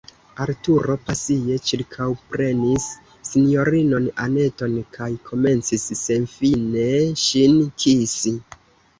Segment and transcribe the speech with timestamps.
[0.43, 2.87] Arturo pasie ĉirkaŭprenis
[3.31, 6.87] sinjorinon Anneton kaj komencis senfine
[7.25, 8.35] ŝin kisi.